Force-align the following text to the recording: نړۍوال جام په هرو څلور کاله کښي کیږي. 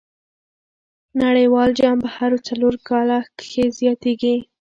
نړۍوال 1.21 1.69
جام 1.79 1.97
په 2.03 2.09
هرو 2.15 2.37
څلور 2.47 2.73
کاله 2.87 3.17
کښي 3.37 3.65
کیږي. 4.03 4.35